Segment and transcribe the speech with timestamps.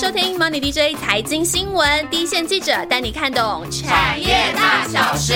[0.00, 5.34] 收听 Money DJ 财经新闻，第一线记者带你看懂产业大小事。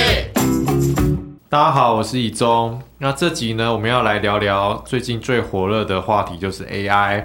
[1.49, 2.81] 大家好，我是以中。
[2.99, 7.25] 那这集呢，我们要来聊聊最近最火热的话题，就是 AI。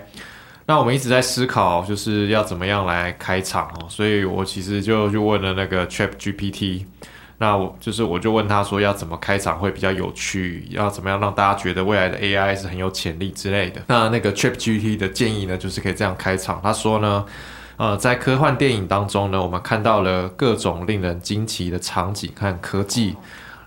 [0.65, 3.85] 那我们一直在思考，就是要怎么样来开场哦。
[3.87, 6.85] 所以我其实就去问了那个 Chat GPT。
[7.39, 10.65] 那我就是我就问他说，要怎么开场会比较有趣？
[10.71, 13.79] 要怎么样让大家觉得未来的 AI 是很有潜力之类的？
[13.87, 16.59] 那那个 Chat GPT 的建议呢，就是可以这样开场。
[16.63, 17.23] 他说呢，
[17.77, 23.15] 呃，在科幻电影当中呢，我们看到了各种令人惊奇的场景和科技。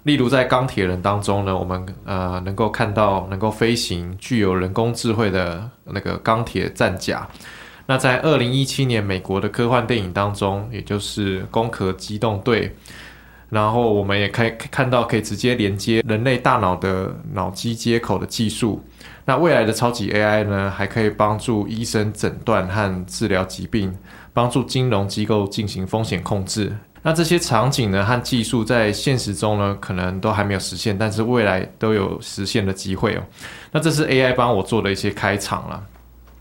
[0.03, 7.29] 例如在钢铁人当中呢，我们呃能够看到能够飞行、具有人工智慧的那个钢铁战甲。
[7.87, 12.69] 那在二零一七年美国的科幻电影当中，也就是《攻壳机动队》。
[13.51, 18.83] 然后我们也可以看到，可以直接连接人类大脑的脑机接口的技术。
[19.25, 23.95] 那未来的超级 AI 呢，还可以帮助医生诊断和治疗疾病，
[24.33, 26.75] 帮助金融机构进行风险控制。
[27.03, 33.23] 那这些场景呢和技术在现实中呢，可能都还没有实现，但是未来都有实现的机会哦。
[33.73, 35.83] 那这是 AI 帮我做的一些开场了。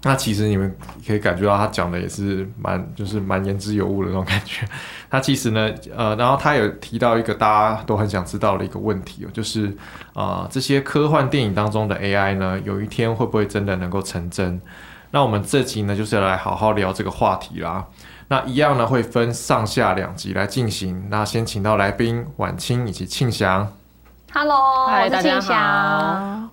[0.02, 0.74] 那其实你们
[1.06, 4.66] 可以感觉到他讲的也是蛮，就是蛮言之有物的那种感觉。
[5.12, 9.76] 他其实呢，呃，然后他有提到一个大家都很想知道的一个问题哦，就是
[10.14, 14.62] 啊，这些科幻电影当中的 AI 呢，有一天会不会真的能够成真？
[15.12, 17.86] 那我们这集呢，就是要来好好聊这个话题啦。
[18.30, 21.08] 那一样呢，会分上下两集来进行。
[21.10, 23.68] 那先请到来宾婉清以及庆祥。
[24.32, 25.54] Hello，嗨，大家好。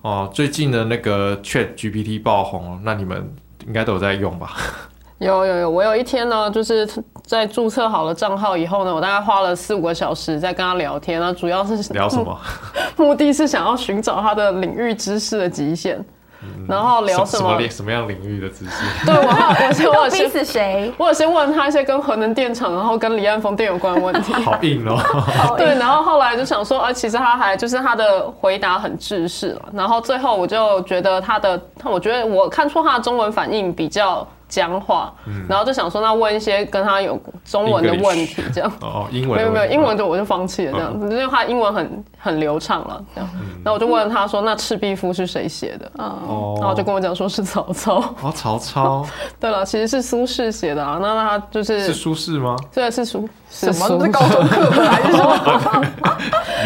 [0.01, 3.31] 哦，最近的那个 Chat GPT 爆红，那你们
[3.67, 4.51] 应该都有在用吧？
[5.19, 6.87] 有有有，我有一天呢，就是
[7.23, 12.37] 在注册好了账号以后呢，我大概花了四五个小时在跟他聊天那，主要是聊什么？
[12.97, 16.03] 目的是想要寻找他的领域知识的极限。
[16.67, 17.59] 然后聊什么？
[17.69, 18.83] 什么样领域的知识？
[19.05, 20.91] 对，我我先我先是谁？
[20.97, 24.33] 我有先问他一些跟核能电厂，然后跟离岸风电有关的问题。
[24.43, 25.55] 好硬哦。
[25.57, 29.61] 对，然后后来就想说，啊，其实他还就是他的回答很制式了。
[29.73, 34.27] 然后最后我就觉得他的，我觉得我看出他的中文反应比较。
[34.47, 35.13] 僵化，
[35.47, 43.29] 然后就想说，那问一些跟他有中文的问题，这样哦，英文没有没有英文就我就放弃了这样子，因为他英文很很流畅了这样，
[43.63, 45.91] 那我就问他说，那《赤壁赋》是谁写的？
[45.97, 48.03] 哦，然后就跟我讲说是曹操。
[48.21, 49.05] 哦，曹操。
[49.39, 52.55] 对了，其实是苏轼写的啊，那他就是是苏轼吗？
[52.73, 53.27] 对，是苏。
[53.49, 54.05] 什么？
[54.05, 55.85] 是高中课本还是什么？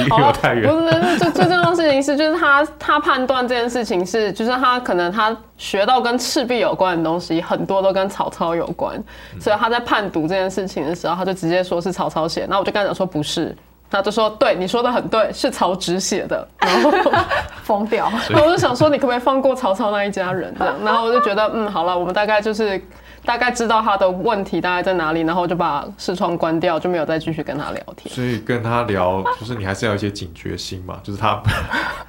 [0.05, 0.67] 离我太远。
[0.67, 9.01] 不是，最最重要的事情是，就是他他判断这件事情是，就是他可能他学到跟赤壁有关的东西，很多都跟曹操有关，
[9.39, 12.45] 所以他在判读这件事情的时候，他就直接说是曹操写。
[12.49, 13.55] 那我就跟他讲说不是，
[13.89, 16.47] 他就说对，你说的很对，是曹植写的。
[16.59, 16.91] 然后
[17.63, 18.11] 疯掉。
[18.29, 20.53] 那我就想说，你可不可以放过曹操那一家人？
[20.57, 22.81] 这样，然后我就觉得，嗯，好了，我们大概就是。
[23.23, 28.13] 大概知道他的问题大概在哪里，然后就把视窗关掉，就没有再继续跟他聊天。
[28.13, 31.41] 所以跟他聊，就是你还是要有一些警觉心嘛， 就是他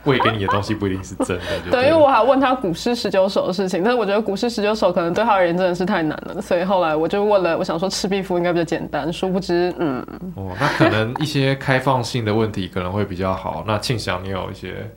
[0.04, 1.70] 喂给你的东西不一定是真的。
[1.70, 13.62] 对，因为我还问他古诗十九首的事情，但是我觉得古诗十九首可能对他而言真的是太难了，所以后来我就问了，我想说《赤壁赋》应该比较简单，殊不知，嗯，哦，那可能一些开放性的问题可能会比较好。
[13.66, 14.90] 那庆祥，你有一些。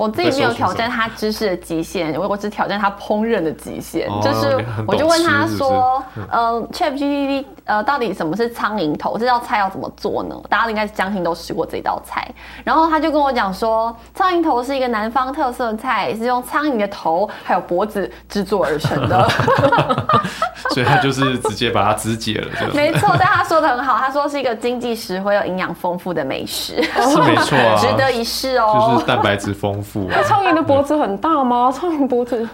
[0.00, 4.08] 我自己没有挑战他知识的极限，我我只挑战他烹饪的极限。
[4.22, 6.02] 就是我就问他说
[6.32, 9.18] ：“呃，ChatGPT，呃，到底什么是苍蝇头？
[9.18, 12.26] 这道菜要怎么做呢？”大家应该相信都吃过这道菜。
[12.64, 19.28] 然后他就跟我讲说：“苍蝇头是一个南方特色菜，是用苍蝇的头还有脖子制作而成的。
[20.70, 22.48] ”所以他就是直接把它肢解了。
[22.72, 28.92] 没错，但他说的很好，他说是一个经济实惠又营养丰富的美食，是没错啊，值得一试哦。
[28.92, 30.08] 就是蛋白质丰富。
[30.10, 31.70] 那苍蝇的脖子很大吗？
[31.70, 32.48] 苍蝇脖子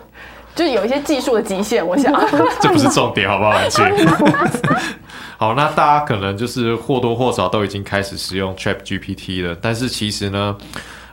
[0.54, 2.12] 就有一些技术的极限，我想
[2.60, 3.58] 这不是重点，好不好？
[5.38, 10.56] 好，那大家可能就是或多或少都已经开始使用 Chat GPT 了，但是其实呢，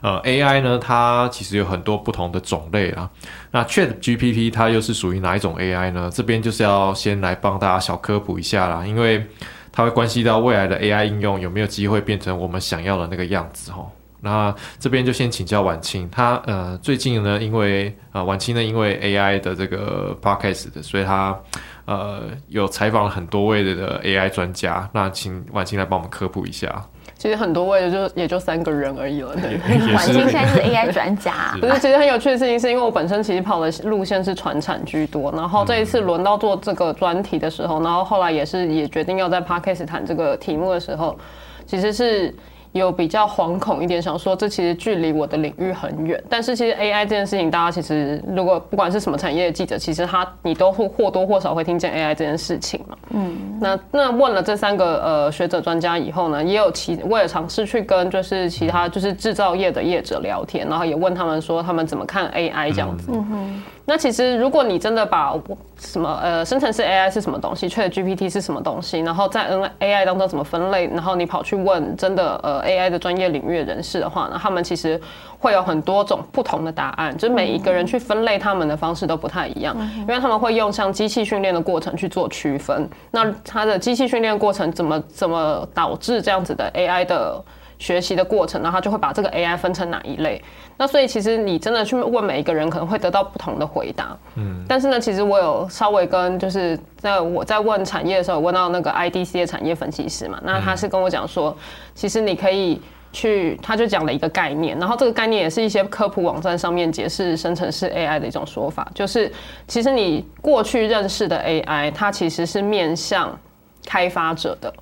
[0.03, 3.09] 呃，AI 呢，它其实有很多不同的种类啊。
[3.49, 6.09] 那 Chat GPT 它又是属于哪一种 AI 呢？
[6.13, 9.25] 这边就是要先来帮大家小科普一下啦，因为
[9.71, 13.89] 它会关系到未来的 AI 应用有没有机会变成我们想要的那个样子哦。
[14.19, 21.37] 那这边就先请教婉清，他呃最近呢，因为呃婉清呢，因为 AI 的这个 podcast 的，所以他
[21.85, 24.89] 呃有采访了很多位的 AI 专家。
[24.93, 26.85] 那请婉清来帮我们科普一下。
[27.23, 29.29] 其实很多位就也就三个人而已了。
[29.95, 31.55] 婉清现在是 AI 专家。
[31.57, 41.17] 不是，其实很有趣的事情是因为我本身其实跑的路线是传产居多，然后这一次轮到做这个专题的时候，然后后来也是也决定要在 podcast 谈这个题目的时候，
[41.65, 42.35] 其实是。
[42.73, 46.21] 有比较惶恐一点，想说这其实距离我的领域很远。
[46.27, 52.97] 但是其实 AI 这件事情，大家其实如果不管是什么产业的记者，其实他你都会或多或少会听见 AI 这件事情嘛。
[53.11, 63.11] 嗯，那那问了这三个呃学者专家以后呢，也有其我也尝试去跟就是其他就是制造业的业者聊天，然后也问他们说他们怎么看 AI 这样子。
[63.13, 63.63] 嗯哼。
[63.85, 65.37] 那其实，如果你真的把
[65.77, 74.99] 什么呃生成式 AI 是什么东西，Chat GPT 是什么东西，然后在 N AI 当中怎么分类，然后你跑去问真的呃 AI 的专业领域人士的话呢，他们其实
[75.37, 82.89] 会有很多种不同的答案，就是每一个人去分类他们的方式都不太一样，因为他们会用像机器训练的过程去做区分。
[83.11, 87.43] 那它的机器训练过程怎么怎么导致这样子的 AI 的？
[87.83, 90.41] 学习的过程，然后就会把这个 AI 分成哪一类。
[90.77, 94.17] 那所以其实你真的去问每一个人，可能会得到不同的回答。
[94.35, 101.53] 嗯，但是呢，其实我有稍微跟就是在我在问产业的时候，问到那个 IDC 的产业分析师嘛，那他是跟我讲说，
[101.93, 102.81] 其实你可以
[103.11, 109.29] 去，他就讲了一个概念，然后这个概念也是一些科普网站上面解释生成式 AI 的一种说法，就是
[109.67, 113.37] 其实你过去认识的 AI，它其实是面向
[113.85, 114.73] 开发者的。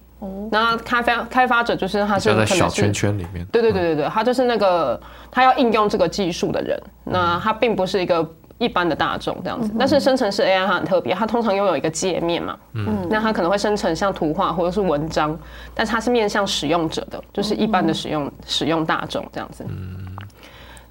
[0.51, 5.00] 那开发开发者就是他是在小圈圈里面，对对对对对，他就是那个
[5.31, 8.29] 他要应用这个技术的人，那他并不是一个
[8.59, 9.73] 一般的大众这样子。
[9.79, 15.35] 但是生成式 AI 它很特别，它通常拥有一个界面嘛，嗯，那它可能会生成像图画或者是文章，
[15.73, 19.65] 但是它是面向使用者的，就是一般的使用使用大众这样子。
[19.68, 20.06] 嗯，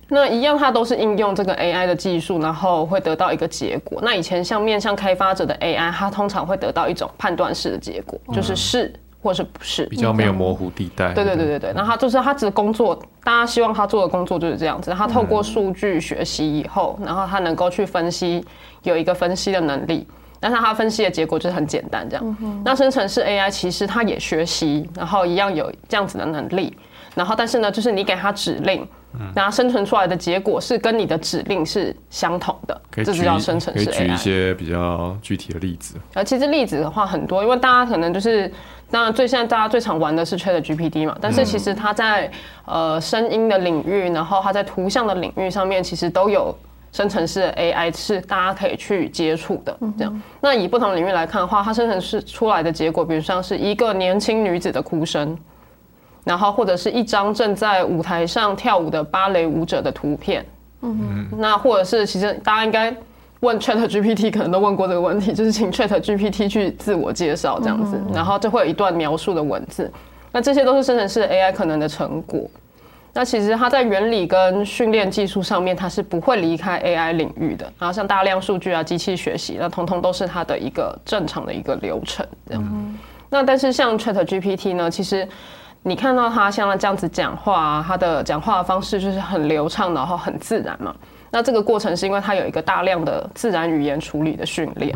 [0.08, 4.00] 那一样它都是应用这个 AI 的技术，然后会得到一个结果。
[4.02, 8.92] 那以前像面向开发者的 AI，它通常会得到一种判断式的结果，就是是。
[9.22, 11.12] 或是不是比较没有模糊地带？
[11.12, 14.90] 对对对对对，那他就是他只工作，大家希望他做的工作就是这样子。
[14.92, 18.44] 他透过数据学习以后，然后他能够去分析，
[18.82, 20.06] 有一个分析的能力。
[20.42, 22.36] 但是他分析的结果就是很简单这样。
[22.64, 26.74] 那生成式 AI 其实它也学习，然后一样有这样子的能力。
[27.14, 28.88] 然后但是呢，就是你给他指令。
[29.34, 33.84] 然后生成出来的结果是跟你的指令是相同的，这就叫生成式 AI。
[33.84, 35.96] 可以举一些比较具体的例子。
[36.14, 38.50] 呃，其实例子的话很多，因为大家可能就是，
[38.90, 42.30] 当然最现在大家最常玩的是 Chat GPT 嘛，但是其实它在
[42.64, 46.56] 呃声音的领域，然后它在图像的领域上面，其实都有
[46.92, 49.76] 生成式 AI 是大家可以去接触的。
[49.98, 55.36] 这样，那以不同领域来看的话，它生成式出来的结果，比如像是一个年轻女子的哭声。
[56.30, 60.46] 然后或者是一张正在舞台上跳舞的芭蕾舞者的图片，
[60.80, 62.94] 嗯，那或者是其实大家应该
[63.40, 69.90] 问 Chat GPT 可能都问过这个问题，就是请 Chat GPT 去自我介绍这样子，然后就会有一段描述的文字，
[70.30, 72.48] 那这些都是生成式 AI 可能的成果。
[73.12, 77.64] 那其实它在原理跟训练技术上面，它是不会离开 AI 领域的。
[77.76, 82.96] 然后像大量数据啊、机器学习，那通通都是它的一个正常的一个流程这样。
[83.28, 85.26] 那但是像 Chat GPT 呢，其实。
[85.82, 90.94] 你看到他像他这样子讲话，他的讲话的方式就是很流畅，然后很自然嘛。
[91.30, 94.94] 那这个过程是因为他有一个大量的自然语言处理的训练。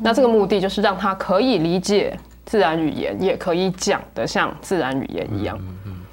[0.00, 5.58] 那这个目的就是让他可以理解自然语言，也可以讲的像自然语言一样。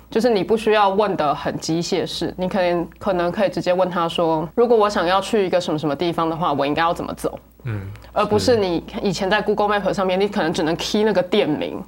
[0.10, 7.82] 就是你不需要问的很机械式，你可能可能可以直接问他说：“如果我想要去一个什么什么地方的话，我应该要怎么走？”嗯，
[8.12, 11.84] 而不是你以前在 Google Map 上面，你可能只能 key 那个店名。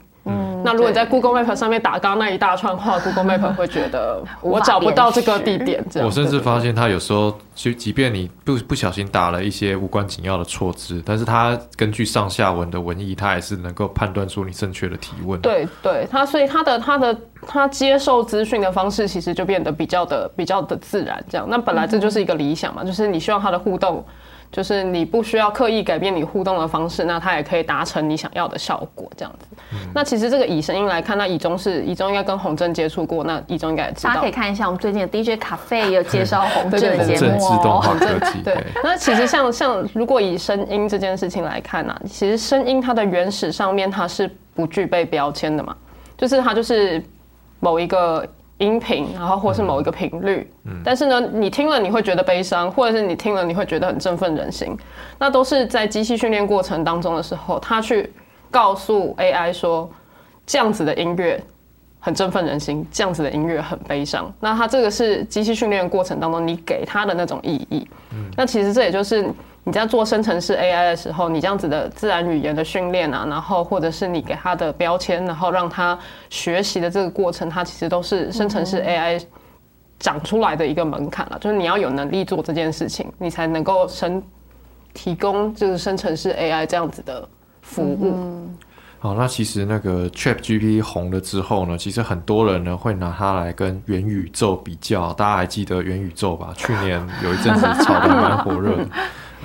[0.66, 5.84] 嗯，那如果你在 Google Map 上面打刚刚那一大串话， Google Map 会觉得我找不到这个地点。
[5.90, 15.40] 这样，我甚至发现他有时候，就即便你不不小心打了一些无关紧要的错字，但是他根据上下文的文意，他还是能够判断出你正确的提问。
[15.42, 21.24] 对对，他所以他的他的他接受资讯的方式，其实就变得比较的比较的自然。
[21.30, 24.04] 这样，那本来这就是一个理想嘛，就是你希望他的互动。
[24.52, 29.48] 就是你不需要刻意改变你互动的方式，那它也可以达成你想要的效果，这样子。
[29.94, 34.10] 那其实这个以声音来看，那以中是以中应该跟洪正接触过，那以中应该也知道。
[34.10, 37.82] 大家可以看一下我们最近的 DJ 咖啡有介绍洪正的节目哦。
[37.84, 38.58] 洪 正对。
[38.84, 45.76] 那其实像像如果以声音这件事情来看呢，其实声音它的原始上面它是不具备标签的嘛，
[46.18, 47.04] 就是它就是
[47.60, 48.26] 某一个。
[48.58, 50.50] 音频，然后或是某一个频率，
[50.84, 54.78] 但是呢，你听了你会觉得悲伤，或者是你听了你会觉得很振奋人心，
[55.20, 58.12] 那都是在机器训练过程当中的时候，他去
[58.50, 59.90] 告诉 AI 说，
[60.46, 61.44] 这样子的音乐
[62.00, 64.34] 很振奋人心，这样子的音乐很悲伤。
[64.40, 67.88] 那它这个是机器训练过程当中你给他的那种意义。
[68.38, 69.30] 那其实这也就是。
[69.68, 75.98] 你在做生成式 AI 的时候，你这样子的自然语言的训练啊，然后或者是你给它的标签，然后让它
[76.30, 79.20] 学习的这个过程，它其实都是生成式 AI
[80.00, 81.40] 长出来的一个门槛了。
[81.40, 84.22] 就是你要有能力做这件事情，你才能够生
[84.94, 87.28] 提供就是生成式 AI 这样子的
[87.64, 88.48] 服务。
[89.00, 95.12] 好，那其实那个 Chat GPT 红了之后呢，其实很多人呢会拿它来跟元宇宙比较。
[95.14, 96.54] 大家还记得元宇宙吧？
[96.56, 98.86] 去年有一阵子炒得蛮火热的。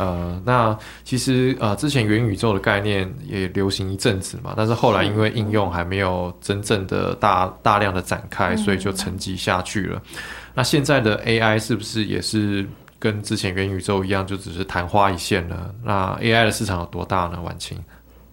[0.01, 10.01] 呃，那其实呃，之前元宇宙的概念也流行一阵子嘛，但是后来因为应用还没有真正的大大量的展开，所以就沉寂下去了。
[10.55, 12.67] 那现在的 AI 是不是也是
[12.99, 15.71] 跟之前元宇宙一样，就只是昙花一现呢？
[15.85, 17.39] 那 AI 的市场有多大呢？
[17.43, 17.79] 晚晴？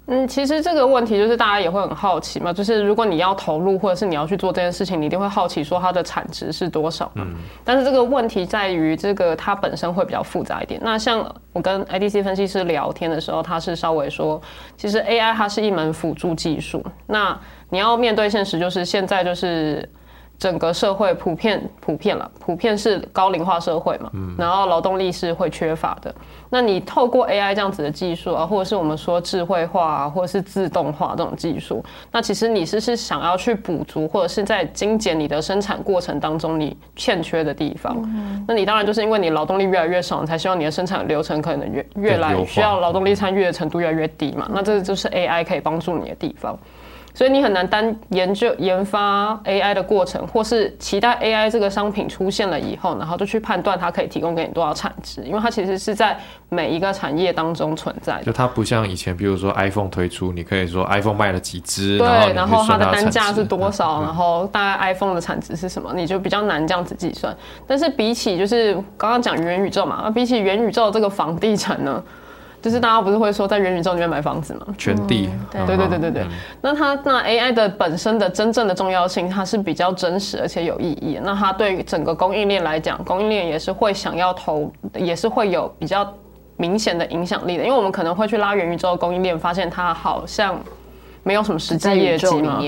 [0.09, 7.27] 嗯，其实这个问题就是大家也会很好奇嘛，就是如果你要投入或者是你要去做这件事情，你一定会好奇说它的产值是多少嘛。
[7.63, 10.79] 但是这个问题在于这个它本身会比较复杂一点。
[10.83, 14.41] 那像我跟 IDC 分析师聊天的时候，他是稍微说，
[14.77, 16.81] 其实 AI 它是一门辅助技术。
[17.05, 17.37] 那
[17.69, 19.87] 你要面对现实，就是现在就是。
[20.39, 26.13] 整个社会普遍普遍了，普遍是高龄化社会嘛，然后劳动力是会缺乏的。
[26.49, 37.97] 那你透过 AI 这样子的技术啊，或者是我们说智慧化啊，或者是自动化这种技术，那其实你是是想要去补足，或者是在精简你的生产过程当中你欠缺的地方。
[38.47, 44.47] 那你当然就是因为你劳动力越来越少，才希望你的生产流程可能越越来需要劳动力参与的程度越来越低嘛。
[44.53, 46.57] 那这就是 AI 可以帮助你的地方。
[47.17, 56.15] 所以你很难单研究研发 AI 的过程，或是期待 AI 这个商品出现了以后，然后就去判断它可以提供给你多少产值，因为它其实是在
[56.47, 58.21] 每一个产业当中存在。
[58.21, 67.35] 就它不像以前，比如说 iPhone 推出，你可以说 iPhone 卖了几只，对，然后它的单价是多少，然后大概 iPhone 的产值是什么，你就比较难这样子计算。
[67.65, 72.03] 但是比起就是刚刚讲元宇宙嘛，那比起元宇宙这个房地产呢？
[72.59, 74.65] 就是大家不是会说在元宇宙里面买房子吗？
[74.77, 76.25] 全地，对对对对对。
[76.59, 81.19] 那它那 AI 的本身的真正的重要性，它是比较真实而且有意义。
[81.23, 86.11] 那它对整个供应链来讲，供应链也是会想要投，也是会有比较
[86.57, 87.63] 明显的影响力的。
[87.63, 90.59] 因为我们可能会去拉元宇宙供应链，发现它好像
[91.23, 92.59] 没有什么实际业绩嘛，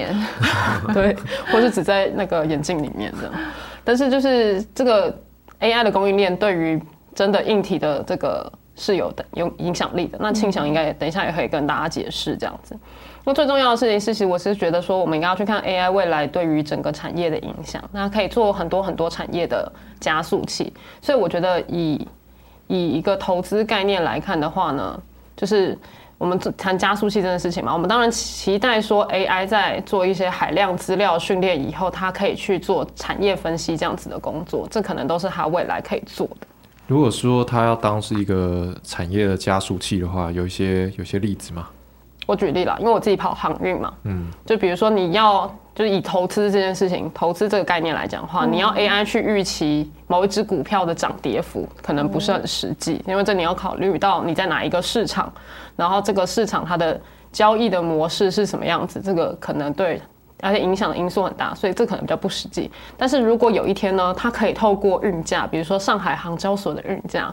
[0.94, 1.16] 对，
[1.52, 3.30] 或是只在那个眼镜里面的。
[3.84, 5.14] 但是就是这个
[5.60, 6.82] AI 的供应链对于
[7.16, 8.50] 真的硬体的这个。
[8.80, 12.76] 是有的有影响力的，那庆祥应该等一下也可以跟大家解释这样子。
[13.26, 20.74] 那最重要的事情是，其实我是觉得说，我们应该要去看 AI 未来对于整个产业的影响，那可以做很多很多产业的加速器。
[21.02, 22.08] 所以我觉得以
[22.68, 25.00] 以一个投资概念来看的话呢，
[25.36, 25.78] 就是
[26.18, 36.48] 我们谈加速器这件事情嘛，我们当然期待说 AI 在做一些海量资料训练以后，它可以去做产业分析这样子的工作，这可能都是它未来可以做的。
[36.90, 41.68] 如果说它要当是一个产业的加速器的话，有一些有些例子吗？
[42.26, 55.32] 我举例了，因为我自己跑航运嘛，嗯，就比如说你要就是以投资这件事情，投资这个概念来讲的话，你要 AI 去预期某一只股票的涨跌幅，可能不是很实际，因为这你要考虑到你在哪一个市场，
[55.76, 57.00] 然后这个市场它的
[57.32, 60.02] 交易的模式是什么样子，这个可能对。
[60.42, 62.72] 而且影响的因素很大，所以这可能比较不实际。
[62.98, 67.32] 但是如果有一天呢，它可以透过运价，比如说上海航交所的运价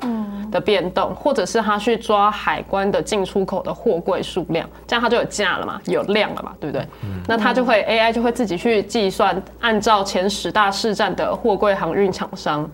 [0.50, 6.86] 的变动，或者是它去抓海关的进出口的货柜数量，这样它就有价了嘛，有量了嘛，对不对？
[7.26, 12.68] 那它就会 AI 就会自己去计算，按照前十大市站的货柜航运厂商。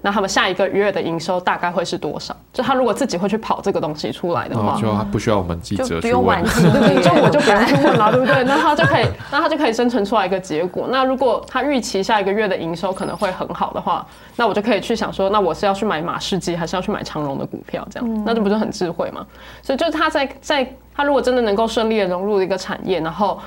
[0.00, 2.36] 那他们下一个月的营收大概会是多少？
[2.52, 6.42] 就他如果自己会去跑这个东西出来的话，就不需要我们记者去问，
[7.02, 8.44] 就我就不用去问了，对不对？
[8.44, 10.88] 那他就可以，那他就可以生成出来一个结果。
[10.90, 17.86] 那如果他预期下一个月的营收可能会很好的话，那我就可以去想说，那我是要去买马士基，还是要去买长荣的股票？
[17.90, 19.26] 这样，那这不是很智慧吗？
[19.62, 23.38] 所以就是他在在他如果真的能够顺利的融入一个产业，然后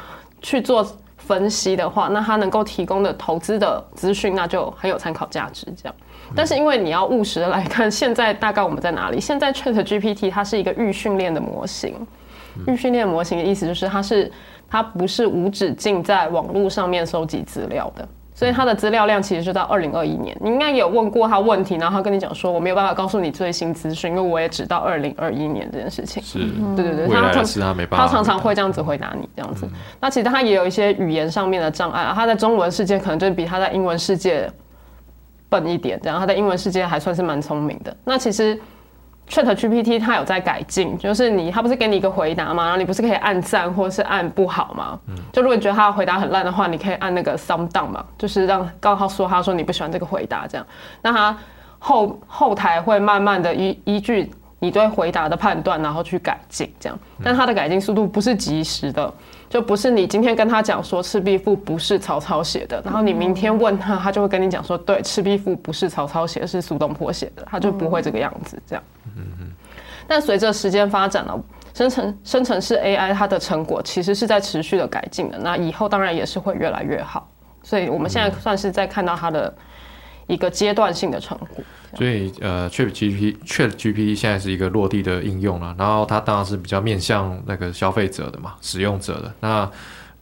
[0.41, 0.85] 去做
[1.17, 5.65] 分析的话，那他能够提供的投资的资讯，那就很有参考价值。
[5.81, 5.95] 这样。
[6.35, 9.19] 但是因为你要务实的来看，现在大概我们在哪里？
[9.19, 11.95] 现在 Chat GPT 它是一个预训练的模型，
[12.67, 14.31] 预训练模型的意思就是它是
[14.69, 20.35] 它不是无止境在网络上面收集资料的，所以它的资料量其实就到二零二一年。
[20.39, 26.23] 你应该有问过他问题，然后他跟你讲说我没有办法告诉你最新资讯，因为我也只到二零二一年这件事情。
[26.23, 26.39] 是，
[26.75, 29.67] 对对对，他常他没办法，他常常会这样子回答你这样子。
[29.99, 34.49] 那其实他也有一些语言上面的障碍，他在中文世界可能就比他在英文世界。
[35.51, 37.93] 笨一点，这样他在英文世界还算是蛮聪明的。
[38.05, 38.57] 那其实
[39.27, 42.63] Chat GPT 它有在改进，就是你它不是给你一个回答吗？
[42.63, 44.97] 然后你不是可以按赞或是按不好吗？
[45.07, 50.65] 嗯，就如果你觉得他回答很烂的话，你可以按那个 thumb down 嘛，就是让刚好说他说你不喜欢这个回答这样。
[51.01, 51.37] 那他
[51.79, 56.97] 后后台会慢慢的依依据你对回答的判断，然后去改进这样。
[57.21, 59.13] 但它的改进速度不是及时的。
[59.51, 68.83] 就不是你今天跟他讲说《赤壁赋》不是曹操写的，然后你明天问他，他就会跟你讲说，对，《赤壁赋》不是曹操写的，是苏东坡写的，他就不会这个样子这样。
[69.17, 69.51] 嗯
[70.07, 71.37] 但随着时间发展了，
[71.73, 77.29] 生成生成式 AI 它的成果其实是在持续的改进的，那以后当然也是会越来越好。
[77.61, 79.53] 所以我们现在算是在看到它的
[80.31, 81.63] 一个阶段性的成果。
[81.95, 89.69] 所以呃，ChatGPT ChatGPT 现在是一个落地的应用了，然后它当然是比较面向那个消费者的嘛，使用者的那。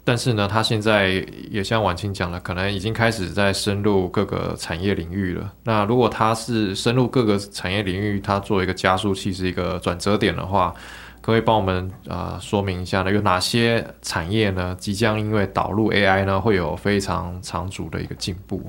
[0.03, 5.53] 但是呢，它现在也像婉清讲的，可能已经开始在深入各个产业领域了。
[5.63, 10.73] 那如果它是深入各个产业领域，它作为一个加速器，是一个转折点的话，
[11.21, 13.11] 可以帮我们呃说明一下呢？
[13.11, 18.63] 有哪些产业呢，即将因为导入 AI 呢，会有非常长足的一个进步？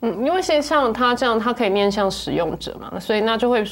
[0.00, 3.64] 嗯，因为现在像它这样，它可以面向使用者嘛，所以那就会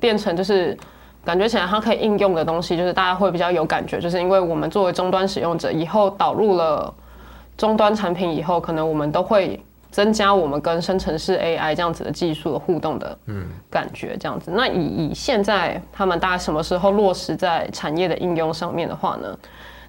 [0.00, 0.76] 变成就是。
[1.24, 6.94] 感觉起来，它可以应用的东西，就是大家会比较有感觉，就是因为我们作为终端使用者，以后导入了
[7.54, 14.50] 终端产品以后，可能我们都会增加我们跟生成式 AI 这样子的技术的互动的嗯感觉，这样子。
[14.54, 19.38] 那以以现在他们大概什么时候落实在产业的应用上面的话呢？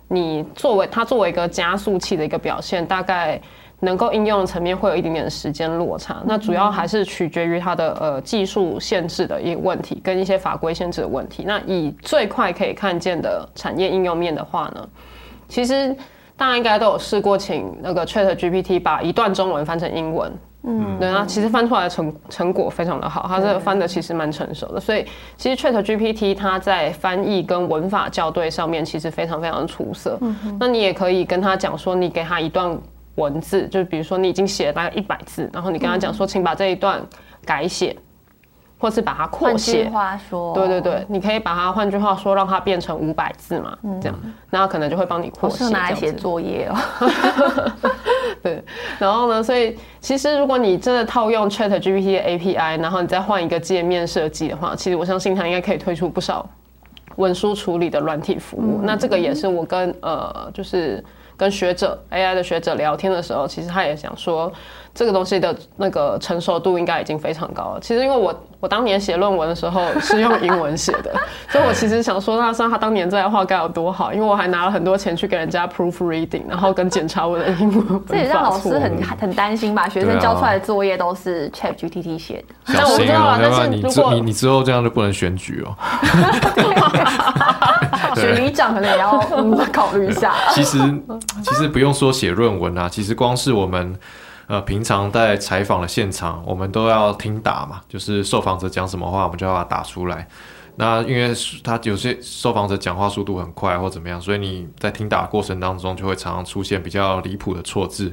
[0.10, 3.40] 你作为它作为一个加速器的一个表现，大概。
[3.82, 11.44] 能够应用的层面会有一点点时间落差，那主要还是取决于它的呃技术限制的一个问题，跟一些法规限制的问题。
[11.48, 14.90] 那以最快可以看见的产业应用面的话呢，
[15.48, 15.96] 其实
[16.36, 20.30] 大家应该都有试过，请那个 Chat GPT 把一段中文翻成英文，
[20.64, 24.80] 嗯，对啊，其实翻出来的成成果非常的好，它这个翻的其实蛮成熟的。
[24.82, 25.06] 所以
[25.38, 30.18] 其实 Chat GPT 它在翻译跟文法校对上面其实非常非常的出色。
[30.20, 32.78] 嗯那你也可以跟他讲说，你给他一段。
[33.20, 37.02] 文字就是，比如说你已经写了大概一百字，然后你跟他讲说，请把这一段
[37.46, 37.96] 改写，
[38.78, 39.84] 或是把它扩写。
[39.84, 44.18] 换句话说，对对对，你可以把它换句话说，让它变成五百字嘛，这样，
[44.50, 45.68] 那可能就会帮你扩写。
[45.70, 47.72] 拿来写作业哦。
[48.42, 48.64] 对，
[48.98, 56.48] 然后呢，所以其实如果你真的套用 Chat GPT 的 API，然后你再换一个界面设计的话，其实我相信它应该可以推出不少
[57.18, 58.80] 文书处理的软体服务。
[58.82, 61.04] 那这个也是我跟呃，就是。
[61.40, 64.52] 跟学者 AI 的学者聊天的时候，其实他也想说，
[64.94, 67.80] 这个东西的那个成熟度应该已经非常高了。
[67.80, 71.14] 其实因为我我当年写论文的时候是用英文写的，
[71.50, 78.04] 所以我其实想说，那算他当年这画该有多好，因为我还拿了很多钱去给人家 proofreading，然后跟检查我的英文。
[78.06, 79.88] 这也让老师很很担心吧？
[79.88, 82.56] 学生交出来的作业都是 ChatGPT 写的。
[82.74, 85.76] 但我不知道，但是如果你你之后这样就不能选举哦。
[88.16, 89.18] 选里长可能也要
[89.72, 90.34] 考虑一下。
[90.52, 90.78] 其实，
[91.44, 93.96] 其实不用说写论文啊，其实光是我们
[94.50, 100.28] 呃平常在采访的现场，我们都要听打嘛，就是受访者讲什么话，我们就要把它打出来。
[100.76, 101.32] 那因为
[101.64, 108.12] 他有些受访者讲话速度很快或怎么样，所以你在听打过程当中就会常常出现比较离谱的错字。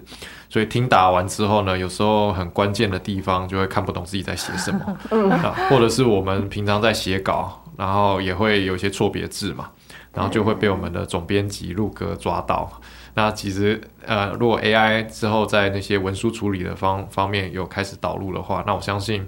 [0.50, 4.96] 所以听打完之后呢，有时候很关键的地方就会看不懂自己在写什么，
[5.42, 9.70] 啊，或者是我们平常在写稿，然后也会有一些错别字嘛。
[10.12, 12.70] 然后就会被我们的总编辑陆哥抓到。
[13.18, 19.26] 那其实，呃，如果 AI 之后在那些文书处理的方方面有开始导入的话，那我相信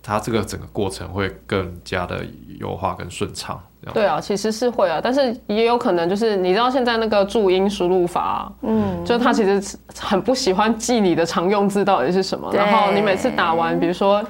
[0.00, 2.24] 它这个整个过程会更加的
[2.60, 3.60] 优化跟顺畅。
[3.92, 14.24] 对啊，其实是会啊，但是也有可能就是你知道现在那个注音输入法，嗯，就它其实很不喜欢记你的常用字到底是什么，然后你每次打完，比如说。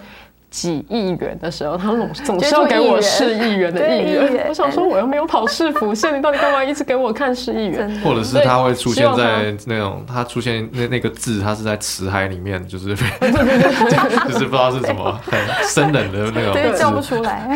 [0.56, 4.46] 几亿元的时候，他总总是要给我市亿元的亿元。
[4.48, 8.00] 我想说，我又没有跑市府县，你到底干嘛一直给我看市亿元？
[8.02, 12.96] 或者是他会出现在那种，他出现那那个字，他是在词海里面，就是
[14.28, 15.38] 就是不知道是什么很
[15.68, 17.46] 生冷的那种，对叫不出来。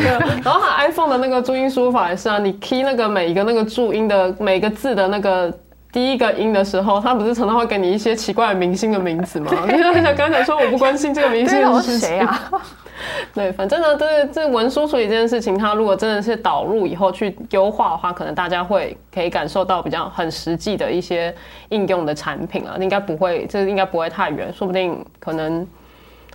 [0.44, 5.50] 然后他 iPhone 的那个注音输入法也是啊，你 key 那个每一个那个注音的每个字的那个。
[5.92, 9.50] 第一个音的时候，他不是常常会给你一些奇怪的明星的名字吗？
[9.66, 12.48] 你就很想刚才说我不关心这个明星是谁啊？
[13.34, 21.34] 对，反正呢，这这文书处理这件事情，它如果真的是导入以后去优化的话，可能大家会可以感受到比较很实际的一些
[21.68, 25.66] 应用的产品啊，应该不会，这应该不会太远，说不定可能。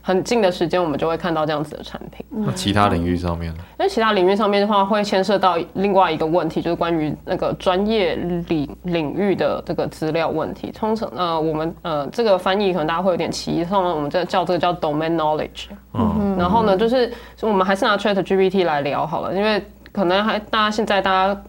[0.08, 2.24] 很近的时间，我们就会看到这样子的产品。
[2.30, 3.60] 那其他领域上面呢？
[3.80, 10.72] 因为其他领域上面的话，会牵涉到另外一个问题，就是关于那个专业领领域的这个资料问题。
[10.72, 15.70] 通常，呃，我们呃这个翻译可能大家会有点歧义，通常我们这叫这个叫 domain knowledge。
[15.96, 16.36] 嗯。
[16.38, 21.42] 然后呢，就是我们还是拿 Chat GPT 来聊好了，因为可能还大家现在大家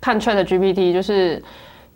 [0.00, 1.42] 看 Chat GPT，就是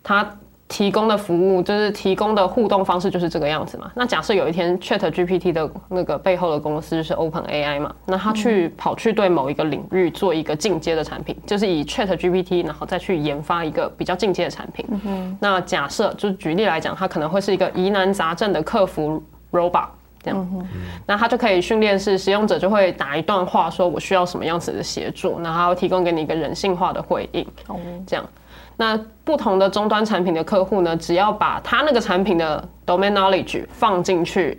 [0.03, 0.29] 它。
[0.73, 3.93] 提供的服务就是提供的互动方式就是这个样子嘛。
[3.95, 14.87] 那假设有一天 Chat GPT 的那个背后的公司是 Open AI 嘛，那他去跑去对某一个领域做一个进阶的产品，就是以 Chat GPT 然后再去研发一个比较进阶的产品。
[15.39, 19.89] 那假设就是举例来讲，它可能会是一个疑难杂症的客服 robot。
[20.25, 20.67] 这样，
[21.05, 27.45] 那它就可以训练是使用者就会打一段话，说我需要什么样子的协助，然后提供给你一个人性化的回应，
[28.07, 28.25] 这样。
[28.77, 34.59] 那不同的终端产品的客户呢，只要把他那个产品的 domain knowledge 放进去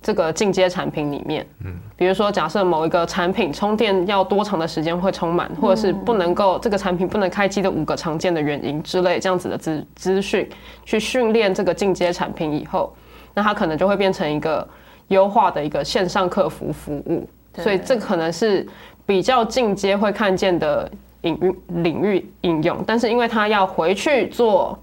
[0.00, 10.48] 这个进阶产品里面，嗯，比如说假设某一个产品充电要多长的时间会充满，或者是不能够这个产品不能开机的五个常见的原因之类这样子的资资讯，
[10.84, 12.94] 去训练这个进阶产品以后，
[13.34, 14.66] 那它可能就会变成一个
[15.08, 18.66] 优化的一个线上客服服务，所以这可能是
[19.04, 20.90] 比较进阶会看见的。
[21.24, 24.78] 领域领域应用，但是因为他要回去做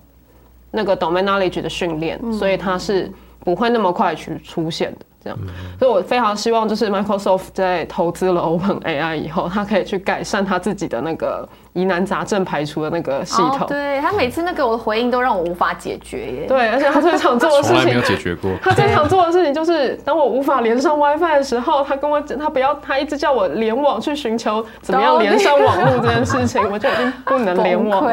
[0.72, 5.06] 那个 domain knowledge 的训练，所以他是不会那么快去出现的。
[5.24, 5.38] 这样，
[5.80, 13.68] 所以我非常希望，就是 Microsoft 在投资了 Open AI 以后，它可以去改善它自己的那个疑难杂症排除的那个系统。
[13.68, 16.46] 对他每次那给我的回应都让我无法解决耶。
[16.48, 18.52] 对，而且他最常做的事情， 从来没有解决过。
[18.64, 28.12] 他最常做的事情就是，当我无法连上 WiFi 的时候，他跟我讲，他不要，他一直叫我联网去寻求怎么样连上网络这件事情， 我就已经不能连网了。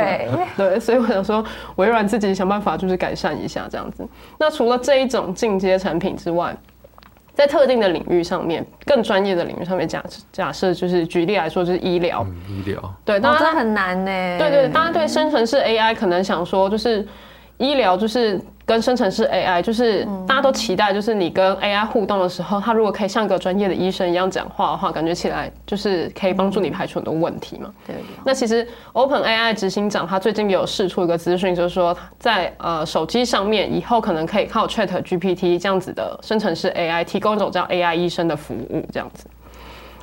[0.56, 1.42] 对，所以我想说，
[1.76, 4.06] 微软自己想办法就是改善一下这样子。
[4.38, 6.54] 那除了这一种进阶产品之外，
[7.38, 12.26] 在特定的领域上面，更专业的领域上面，假假设就是举例来说，就是医疗。
[12.48, 12.94] 医疗。
[13.04, 14.10] 对，当然很难呢。
[14.38, 17.06] 对对，大家对生成式 AI 可能想说，就是
[17.58, 18.40] 医疗就是。
[18.68, 27.72] 跟生成式 AI 就是大家都期待，就是你跟 AI 互动的时候，它如果可以像个专业的医生一样讲话的话，感觉起来就是可以帮助你排除很多问题嘛。
[27.86, 27.96] 对。
[28.26, 39.24] 那其实 Open AI 执行长他最近也有释出一个资讯，就是说在呃手机上面以后可能可以靠 Chat GPT 这样子的生成式 AI 提供一种叫 AI 医生的服务，这样子。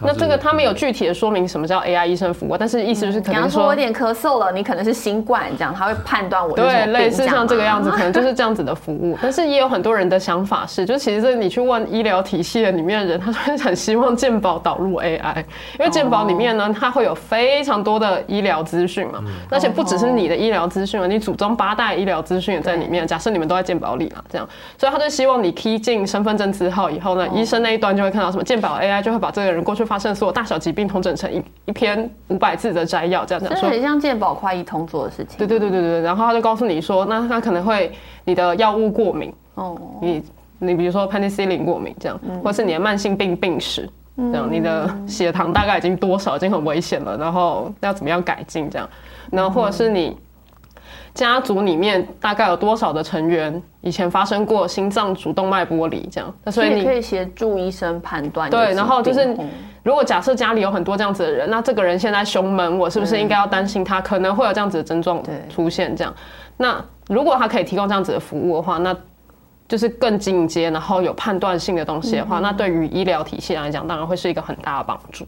[0.02, 9.18] 那这个他们有具体的说明什么叫 AI 医生服务，但是意思就是可能说我有点咳嗽了，你可能是新冠这样，他会判断我对类似像这个样子，可能就是这样子的服务。
[9.22, 15.38] 但是也有很多人的想法是，就其实你去问医疗体系的里面的人，他会很希望健保导入 AI，
[15.80, 23.08] 因为健保里面呢，它会有非常多的医疗资讯嘛，而且不只是你的医疗资讯了，你祖宗八代医疗资讯也在里面。
[23.08, 24.46] 假设你们都在健保里嘛，这样，
[24.78, 29.85] 所以他就希望你 key 进身份证字号以后呢，医生那一端就会看到什么健保 AI 就会把这个人过去。
[29.86, 35.38] 发生所有大小疾病，统整成一一篇五百字的摘要，这样讲说，很像健保快一通做的事情。
[35.38, 37.92] 对对对对对，然后他就告诉你说，那他可能会
[38.24, 40.24] 你的药物过敏哦，你
[40.60, 48.90] 你比如说 penicillin 过敏这样，或是你的慢性病病史这样，你的血糖大概已经多少，已经很危险了，然后要怎么样改进这样，
[49.32, 50.18] 然后或者是你。
[51.16, 56.32] 家族里面大概有多少的成员以前发生过心脏主动脉剥离这样？
[56.44, 58.50] 那所以你可以协助医生判断。
[58.50, 59.36] 对，然后就是
[59.82, 65.96] 如果假设家里有很多这样子的人，那这个人现在胸闷，我是不是应该要担心他可能会有这样子的症状出现？
[65.96, 66.14] 这样，
[66.58, 68.94] 那如果他可以提供这样子的服务的话，那
[69.70, 75.26] 就是更进阶，然后有判断性的东西的话，那对于医疗体系来讲，当然会是一个很大的帮助。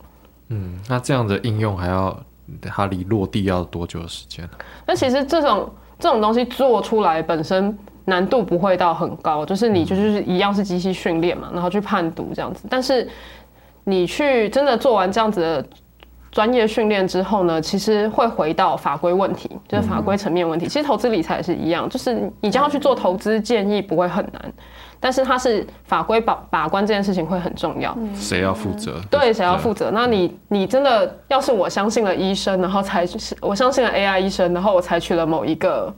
[0.49, 2.13] 嗯，那这样的应用还要？
[2.61, 4.47] 它离落地要多久的时间？
[4.85, 12.65] 那其实这种这种东西做出来本身难度不会到很高，就是你就是一样是机器训练嘛，然后去判读这样子。
[12.69, 13.07] 但是
[13.83, 15.65] 你去真的做完这样子的
[16.31, 20.67] 专业训练之后呢，其实会回到法规问题，就是法规层面问题。
[20.67, 24.53] 其实投资理财也是一样，就是你将要去做投资建议不会很难。
[25.07, 28.99] 但是它是法规把把关这件事情会很重要，谁要负责？
[29.09, 29.89] 对，谁要负责？
[29.89, 33.07] 那你你真的要是我相信了医生，然后才
[33.39, 35.95] 我相信了 AI 医生，然后我采取了某一个。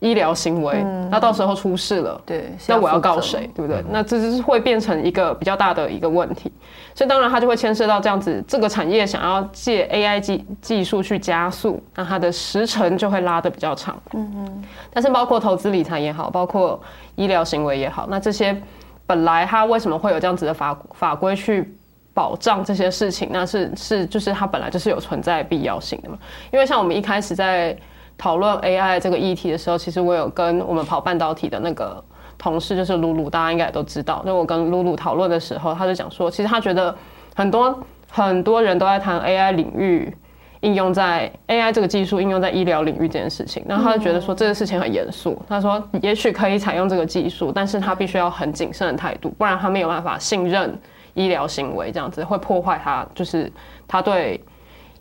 [0.00, 0.80] 医疗行为，
[1.10, 3.82] 那到时候出事了，对，那我要告谁，对不对？
[3.90, 6.52] 那这就是会变成一个比较大的一个问题，
[6.94, 14.00] 所以当然它就会牵涉到这样子，这个产业想要借 AI 技技术去加速，那它的时程就会拉得比较长。
[14.12, 14.64] 嗯嗯。
[14.92, 16.80] 但是包括投资理财也好，包括
[17.16, 18.56] 医疗行为也好，那这些
[19.04, 21.76] 本来它为什么会有这样子的法法规去
[22.14, 23.30] 保障这些事情？
[23.32, 26.16] 那是是就是它本来就是有存在必要性的嘛？
[26.52, 27.76] 因为像我们一开始在。
[28.18, 32.04] 讨论 AI 这个议题的时候，其实我有跟我们跑半导体的那个
[32.36, 34.22] 同事，就是露露，大家应该也都知道。
[34.26, 36.94] 就我跟露露讨论的时候，他就讲说，其实他觉得
[37.34, 37.78] 很多
[38.10, 40.12] 很多人都在谈 AI 领域
[40.60, 45.40] 应用在 AI 这个技术应用在医疗领域这件事情，那他就觉得说这个事情很严肃。
[45.48, 50.76] 他说，也许可以采用这个技术，但是他必须要很谨慎的态度，不然他没有办法信任
[51.14, 53.52] 医疗行为，这样子会破坏他就是
[53.86, 54.42] 他对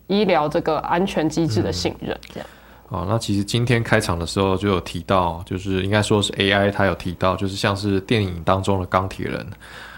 [0.06, 2.48] 医疗这个安全机制的信任，这样。
[2.90, 9.46] 哦，那其实今天开场的时候就有提到，就是应该说是 AI，它有提到，就是像是电影当中的钢铁人，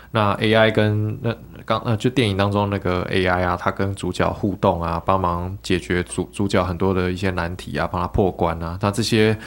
[0.10, 1.32] 那 AI 跟那
[1.66, 9.38] 钢呃，就电影当中那个 AI 啊，它跟主角互动啊，帮忙解决主主角很多的一些难题啊，帮他破关啊，那这些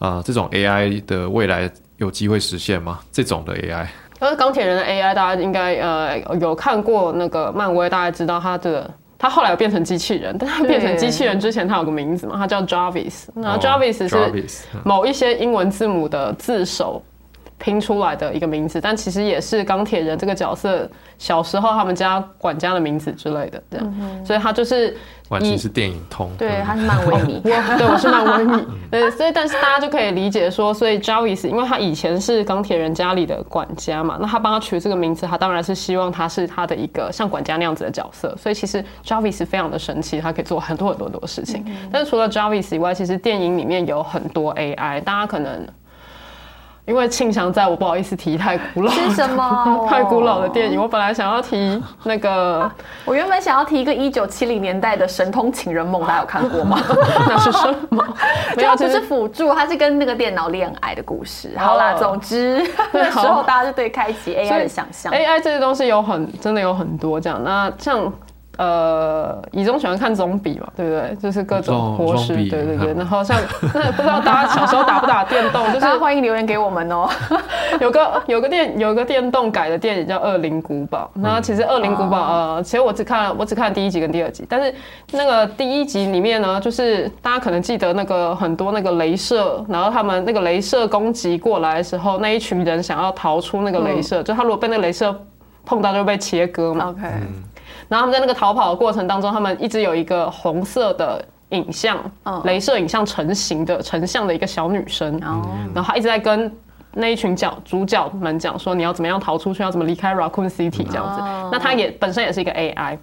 [0.00, 2.98] 啊，这种 AI 的未来有机会实现吗？
[3.12, 3.86] 这种的 AI？
[4.18, 13.24] 而钢铁人的 AI，大家应该呃有看过那个漫威，大家知道他的他后来有变成机器人，但他变成机器人之前，他有个名字嘛，他叫 Jarvis。
[13.34, 17.02] 然后 Jarvis 是某一些英文字母的字首。
[17.58, 24.96] 拼出来的一个名字，但其实也是钢铁人这个角色小时候他们家管家的名字之类的，这样，所以他就是
[25.28, 27.52] 完全是电影通，对，他是漫威迷， 对，
[27.86, 45.66] 我是漫威迷，对，所以但是大家就可以理解说，所以 Jarvis，因为他以前是钢铁人家里的管家嘛，那他帮他取这个名字，他当然是希望他是他的一个像管家那样子的角色，所以其实 Jarvis 非常的神奇，他可以做很多很多很多事情，但是除了 Jarvis 以外，其实电影里面有很多 AI，大家可能。
[46.88, 49.86] 因为庆祥在我不好意思提太古老，是什么？
[49.90, 50.80] 太古老的电影。
[50.80, 52.68] 我本来想要提那个，
[53.04, 56.80] 我原本想要提一个一九七零年代的《神通情人梦》，大家有看过吗？
[57.28, 58.02] 那是什么？
[58.56, 61.50] 没有，不是辅助，它是跟那个电脑恋爱的故事。
[61.58, 67.38] 好啦，总之那时候大家就对开启 AI 的想象，AI 这些东西有很真的有很多这样。
[67.44, 68.10] 那像。
[68.58, 71.16] 呃，以中喜欢看总比嘛，对不对？
[71.22, 72.92] 就是各种活尸，对对对。
[72.92, 73.38] 然后像
[73.72, 75.72] 那不知道大家小时候打不打电动？
[75.72, 77.08] 就是欢迎留言给我们哦。
[77.80, 84.74] 有个有个电有个电动改的电影叫《恶灵古堡》，那其实《恶灵古堡》呃，其实我只看我只看第一集跟第二集，但是
[85.12, 95.14] 那个第一集里面呢，就是大家可能记得那个很多那个镭射，然后他们那个镭射攻击过来的时候，那一群人想要逃出那个镭射，就他如果被那个镭射
[95.64, 96.88] 碰到就被切割嘛。
[96.88, 97.02] OK。
[97.88, 101.98] 然后他们在那个逃跑的过程当中，他们一直有一个红色的影像，
[102.44, 105.18] 镭射影像成型的成像的一个小女生，
[105.74, 106.54] 然后她一直在跟
[106.92, 111.20] 那一群角主角们讲说，你要怎么样逃出去，要怎么离开 Raccoon City 这样子。
[111.50, 112.98] 那她也本身也是一个 AI。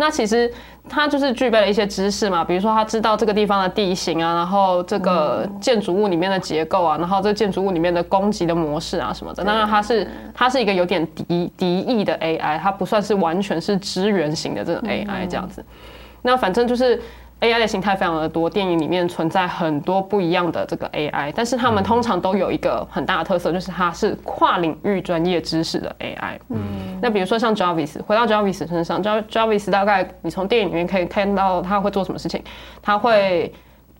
[0.00, 0.50] 那其实
[0.88, 9.44] 他就是具备了一些知识嘛，比如说他知道这个地方的地形啊，然后这个建筑物里面的结构啊，然后这建筑物里面的攻击的模式啊什么的。
[9.44, 15.62] 当然，他是它是一个有点敌敌意的 AI，它不算是完全是支援型的这种 AI 这样子。
[16.22, 16.98] 那反正就是。
[17.42, 26.38] AI 的形态非常的多，电影里面存在很多不一样的这个 AI，但是他们通常都有一个很大的特色，就是它是跨领域专业知识的 AI。
[26.50, 26.58] 嗯，
[27.00, 32.42] 那比如说像 Jarvis，回到 Jarvis 身上，Jarvis 大概你从电影里面可以看到他会做什么事情，
[32.82, 33.52] 他会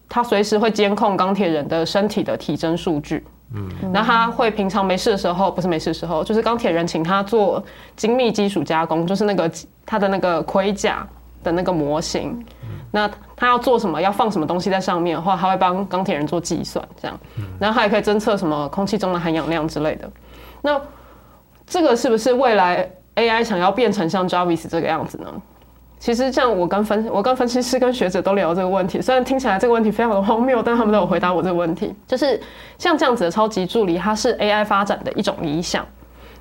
[0.08, 3.24] 他随时会监控钢铁人的身体的体征数据。
[3.52, 7.62] 嗯，那他会平常没事的时候，不是没事的时候，就是钢铁人请他做
[7.96, 9.50] 精密金属加工，就是那个
[9.84, 11.04] 他的那个盔甲
[11.42, 12.44] 的那个模型。
[12.92, 14.00] 那他要做什么？
[14.00, 17.18] 要放什么东西在上面的话，他会帮钢铁人做计算，这样。
[17.58, 20.10] 然后他也可以侦测什么空气中的含氧量之类的。
[20.60, 20.80] 那
[21.70, 25.32] 这个是不是未来 AI 想要变成像 Jarvis 这个样子呢？
[26.00, 31.94] 其实像我跟分我跟分析师跟学者都聊这个问题，虽然听起来这个问题非常的荒谬，但他们都有回答我这个问题。
[32.08, 32.40] 就是
[32.76, 35.86] 像这样子的超级助理，它是 AI 发展的一种理想。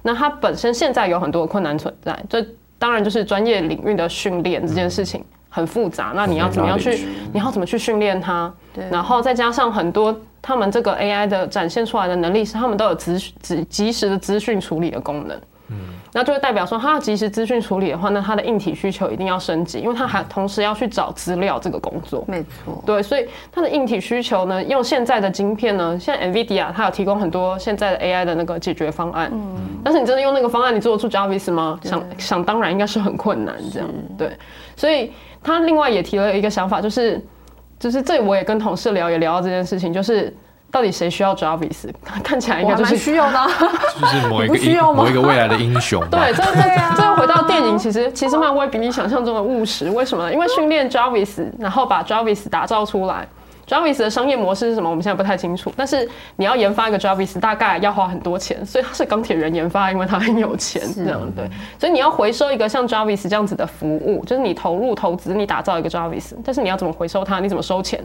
[0.02, 2.44] 那它本身现在有很多困难存在，这
[2.80, 5.24] 当然就是专业领域的训练这件事情。
[5.52, 7.08] 很复杂，那你要怎么样去？
[7.34, 8.54] 你要怎么去训练它？
[8.72, 15.39] 对，然后再加上很多他们这个 AI 的展现出来的能力是他们都有资资及时的资讯处理的功能。
[15.71, 15.78] 嗯，
[16.13, 22.25] 那就会代表说，它要及时资讯处理的话，那它的硬体需求一定要升级，因为它还同时要去找资料这个工作。
[22.28, 29.30] 没错，对，所以它的硬体需求呢，用现在的晶片呢，现在 NVIDIA 它有提供很多现在的 AI 的那个解决方案。
[29.32, 31.80] 嗯，但是你真的用那个方案，你做得出 Jarvis 吗？
[31.84, 33.88] 想想当然应该是很困难这样。
[34.17, 34.36] 对，
[34.75, 35.12] 所以。
[35.41, 37.25] 他另外也提了一个想法，就是，
[37.80, 40.36] 就是这我也跟同事聊，也聊到这件事情，就是
[40.70, 41.89] 到底谁需要 Jarvis？
[42.24, 43.39] 看起来应该就是需要的，
[44.02, 46.04] 就是某一个某一个未来的英雄。
[46.10, 46.62] 对，这这
[46.98, 49.89] 这回到电影， 其实其实漫威比你想象中的务实。
[49.89, 50.34] 为什么呢？
[50.34, 53.28] 因为训练 Jarvis，然后把 Jarvis 打造出来。
[53.70, 54.90] Jarvis 的商业模式是什么？
[54.90, 55.72] 我们现在不太清楚。
[55.78, 61.48] 但是你要研发一个 Jarvis，大概要花很多钱，所以他是钢铁人研发，因为他很有钱，这样对。
[61.78, 67.40] 所以你要回收一个像 Jarvis 这样子的服务，就是你投入投资，你打造一个 Jarvis，但是你要怎么回收它？
[67.40, 68.04] 你怎么收钱？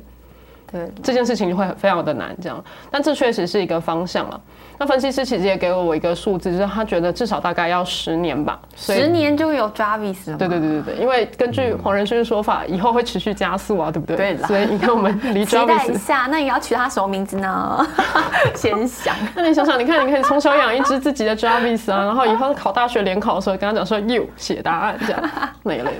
[0.70, 2.62] 对，这件事情就会非常的难，这样。
[2.90, 4.40] 但这确实是一个方向了。
[4.78, 10.36] 那分析师其实也给了我一个数字，就是他觉得至少大概要十年吧，十年就有 Jarvis 了。
[10.36, 14.34] 对对对对对，因为根据黄仁勋的说法，以后会持续加速啊，对不对？
[14.34, 17.86] 对所以你看我们离 Jarvis 一下，那你要取他什么名字呢？
[18.54, 19.14] 先想。
[19.34, 25.22] 那你想想，你看你可以从小养一只自己的 Jarvis 啊，然后以后考大学联考的时候，跟他讲说 You 写答案这样
[25.64, 25.92] 那一类的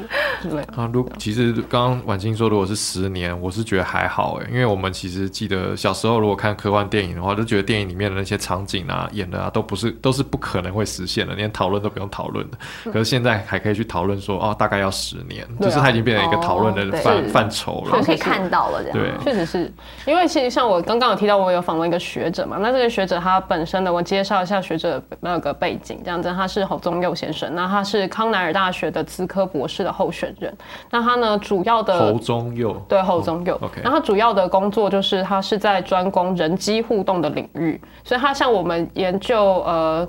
[0.43, 0.63] 之类。
[0.77, 12.59] 啊，如其实刚刚婉清说，如果是十年，我是觉得还好哎，因为为我们其实记得小时候如果看科幻电影的话，就觉得电影里面的那些场景啊、演的啊，都不是都是不可能会实现的，连讨论都不用讨论的。
[12.85, 18.99] 可是现在还可以去讨论说，哦，大概要十年，就是它已经变成一个讨论的范范畴了，可以看到了这样。
[18.99, 19.73] 对，确实是
[20.07, 30.53] 因为其实像我刚刚有提到，我有访问一个学者嘛，那这个学者他本身的，我介绍一下学者那个背景，这样子，他是侯宗佑先生，那他是康奈尔大学的资科博士的候选人，
[30.91, 40.07] 那他呢主要的侯中佑对侯中佑，OK，然后主要的工作就是他是在专攻人机互动的领域，所以他像我们研究呃。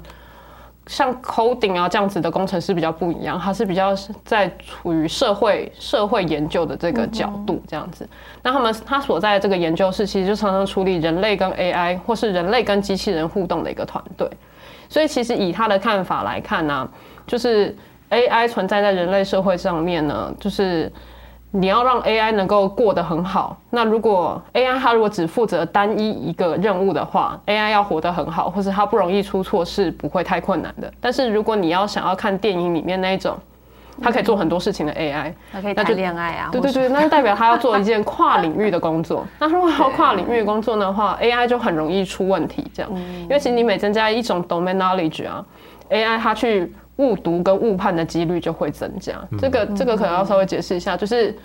[0.88, 3.92] 像 coding 啊这样子的工程师比较不一样，他是比较
[4.24, 8.08] 在处于社会社会研究的这个角度这样子。
[8.44, 14.30] 那他们他所在的这个研究室，其实就常常处理人类跟 AI 或是人类跟机器人互动的一个团队。
[14.88, 16.88] 所以其实以他的看法来看呢，
[17.26, 17.76] 就是
[18.16, 20.92] AI 存在在人类社会上面呢，就是。
[21.52, 30.94] 你要让 AI 能够过得很好，那如果 AI 它如果只负责单一一个任务的话，AI 要活得很好，或是它不容易出错是不会太困难的。
[31.00, 33.38] 但是如果你要想要看电影里面那一种，
[34.02, 39.26] 它可以做很多事情的 AI，它可以谈恋爱啊，对对对，那就代表它要做一件跨领域的工作。
[39.40, 42.70] 那如果要跨领域的工作的话，AI 就很容易出问题。
[42.74, 45.46] 这样，因为其实你每增加一种 domain knowledge 啊
[45.90, 46.74] ，AI 它去。
[46.98, 51.36] 误读跟误判的几率就会增加，这个这个可能要稍微解释一下，就是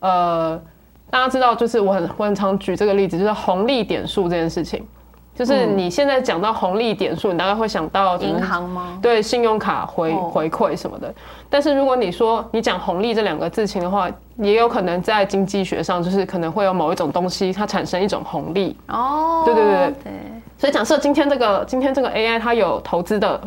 [0.00, 0.60] 呃，
[1.08, 4.86] 大家知道，就是我很我很常举这个例子，就是红利点数这件事情，
[5.34, 8.98] 就是你现在讲到红利点数，你大概会想到银行吗？
[9.00, 11.14] 对，信用卡回回馈什么的。
[11.48, 18.76] 但是如果你说你讲红利这两个字情的话，也有可能在经济学上，就是可能会有某一种东西它产生一种红利。
[18.88, 20.12] 哦，对对对对。
[20.58, 23.40] 所以假设今天这个今天这个 AI 它有投资的。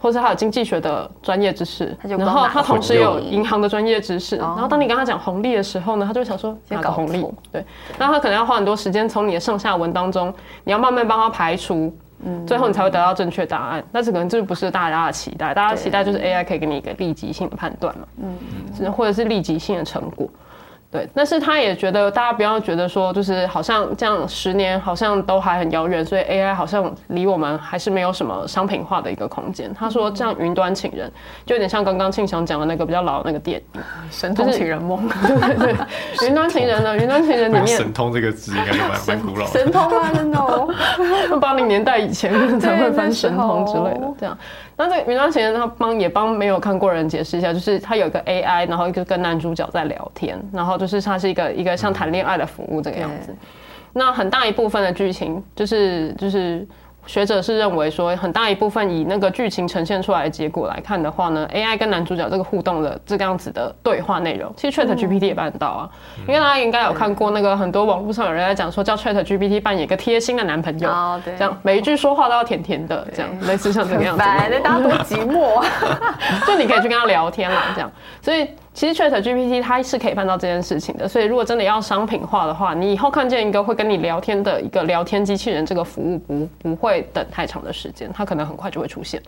[0.00, 7.62] 或者他有经济学的专业知识，然后他同时有银行的专业知识，然后当你跟他讲红利的时候呢，他就想说要搞红利，对，
[7.98, 10.32] 那他可能要花很多时间从你的上下文当中，
[10.64, 13.84] 你要慢慢帮他排除，嗯，最后你才会得到正确答案。
[13.92, 20.26] 那这可能这不是大家的期待，大家期待就是 AI 可以给你一个立即性的判断嘛，嗯，或者是立即性的成果。
[20.90, 29.72] 对，但是他也觉得大家不要觉得说，就是好像这样十年好像都还很遥远，所以 AI 好像离我们还是没有什么商品化的一个空间。
[29.72, 31.08] 他说这样云端情人
[31.46, 35.08] 就有点像刚刚庆祥讲的那个比较老的那个电影《神通情人梦》。
[35.28, 36.96] 对对对，云端情人呢？
[36.98, 39.46] 云端情人里面神通这个字应该蛮蛮古老。
[39.52, 44.36] 神通啊，真的， 八零年代以前才会翻神通之类的，这样。
[44.80, 53.34] 那这云端情人他帮也帮没有看过人解释一下，就是他有一个 AI，然后一个跟男主角在聊天，然后就是他是一个一个像谈恋爱的服务这个样子。
[53.92, 56.66] 那很大一部分的剧情就是就是。
[57.06, 65.90] 学者是认为说，很大一部分以那个剧情呈现出来的结果来看的话呢，AI 跟男主角这个互动的这个样子的对话内容，其实 Chat GPT 也办得到啊。
[66.28, 70.88] 因为大家应该有看过那个很多网络上有人在讲说，叫 Chat GPT 扮演一个贴心的男朋友，
[71.24, 74.22] 这样每一句说话都要甜甜的，这样类似像这个样子。
[74.22, 75.64] 那大家多寂寞，
[76.46, 77.90] 就你可以去跟他聊天啦，这样。
[78.22, 78.48] 所以。
[78.80, 89.22] 其实 Chat GPT 它是可以办到这件事情的，所以如果真的要商品化的话，你以后看见一个会跟你聊天的一个聊天机器人，这个服务不不会等太长的时间，它可能很快就会出现。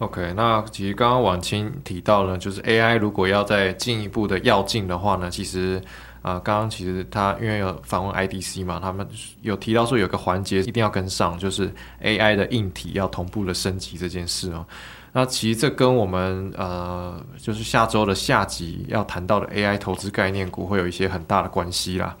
[0.00, 5.80] OK，那其实刚刚婉清提到了，就是 AI 如果要再进一步的要进的话呢，其实
[6.20, 9.08] 啊，刚刚其实他因为有访问 IDC 嘛，他们
[9.40, 14.66] 有提到说有个环节一定要跟上，就是 AI 的硬体要同步的升级这件事哦。
[15.12, 22.16] 那其实这跟我们呃，就是下周的下集要谈到的 AI 投资概念股会有一些很大的关系啦。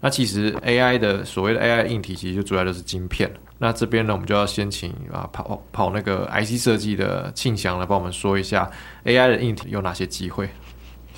[0.00, 3.30] 那其实 AI 的所谓的 AI 硬体，其实就主要就是晶片。
[3.58, 8.70] 那这边呢，我们就要先请啊跑跑那个 IC 设计的庆祥来帮我们说一下
[9.04, 10.46] AI 的硬体有哪些机会。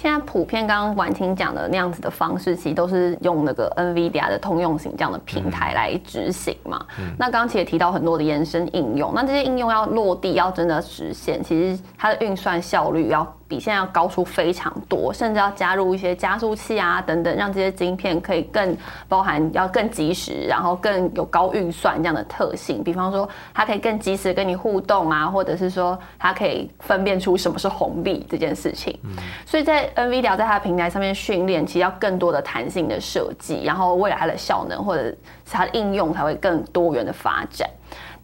[0.01, 6.87] 现在普遍刚刚婉婷讲的那样子的方式，其实都是用那个 NVIDIA 的通用型这样的平台来执行嘛。
[7.19, 13.27] 那刚刚其实也提到很多的延伸应用，那这些应用要落地，要真的实现，其实它的运算效率要。
[13.49, 18.77] 比现在要高出非常多，甚至要加入一些加速器啊等等，让这些晶片可以更
[19.09, 22.85] 包含要更及时，然后更有高运算这样的特性。
[22.85, 28.99] 比方说，它可以更及时跟你互动啊，或者是说它可以分辨出什么是红利这件事情。
[29.47, 35.17] 所以在 NVIDIA 在它的平台上面训练，其实要更多的弹性的设计，然后未来它的效能或者是
[35.51, 37.67] 它的应用才会更多元的发展。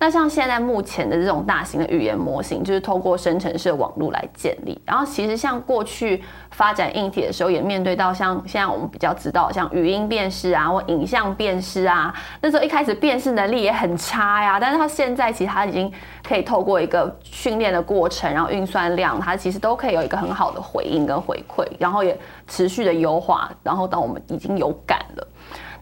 [0.05, 4.79] 那像现在目前的这种大型的语言模型，就是透过生成式的网络来建立。
[4.85, 14.61] 然后其实像过去发展硬体的时候，也面对到像现在我们比较知道，像语音辨识啊，或影像辨识啊，那时候一开始辨识能力也很差呀。
[14.61, 15.90] 但是它现在其实它已经
[16.23, 22.15] 可以透过一个训练的过程，然后运算量，它其实都可以有一个很好的回应跟回馈，然后也
[22.46, 25.27] 持续的优化，然后到我们已经有感了。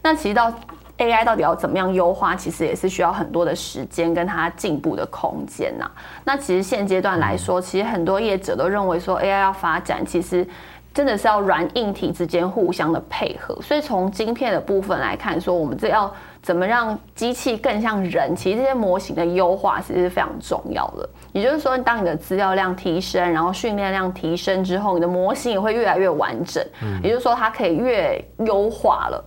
[0.01, 0.49] 那其实到
[0.97, 5.89] AI 到底要怎么样优化，其实也是需要很多的时间跟它进步的空间呐。
[6.23, 10.47] 那其实现阶段来说，其实很多业者都认为说 AI 要发展，其实。
[10.93, 21.09] 真的是要软硬体之间互相的配合，所以从晶片的部分来看，说我们这要怎么让机器更像人，其实这些模型的优化其实是非常重要的。
[21.31, 26.63] 也就是说，当你的资料量提升，然后训练量提升之后，你的模型也会越来越完整。
[26.83, 29.25] 嗯，也就是说，它可以越优化了。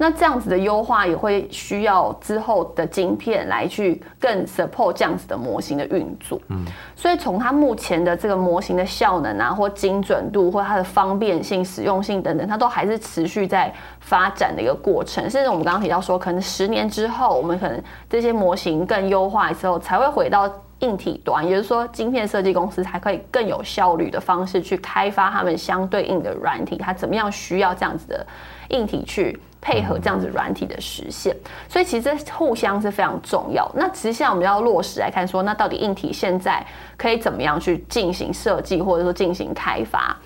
[0.00, 6.40] 那这样子的优化也会需要之后的晶片来去更 support 这样子的模型的运作。
[6.50, 15.28] 嗯，所以从它目前的这个模型的效能啊，或精准度，或它的方便性、实用性等等，它都还是持续在发展的一个过程。
[15.28, 28.24] 甚至我们刚刚提到说，可能十年之后，我们可能这些模型更优化之后，才会回到硬体端，也就是说，晶片设计公司才可以更有效率的方式去开发他们相对应的软体，它怎么样需要这样子的
[28.68, 29.36] 硬体去。
[29.60, 31.36] 配合这样子软体的实现，
[31.68, 33.70] 所以其实互相是非常重要。
[33.74, 36.64] 那其实现在我们要落实来看，说那到底硬体现在
[36.96, 40.16] 可以怎么样去进行设计，或者说进行开发？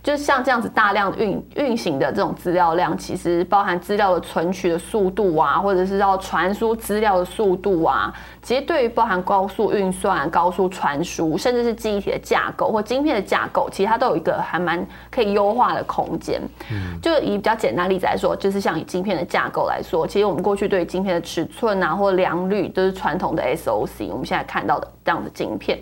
[0.00, 8.14] 就像这样子大量运运行的这种资料量，其实包含资料的存取的速度啊，或者是要传输资料的速度啊，
[8.48, 16.40] 其实对于包含高速运算、高速传输，甚至是记忆体的架构或晶片的架构，其实它都有一个还蛮可以优化的空间。
[16.72, 25.78] 嗯，就以比较简单例子来说，就是像以晶片的架构来说，其实我们过去对晶片的尺寸啊或良率都是传统的 SOC，我们现在看到的这样的晶片。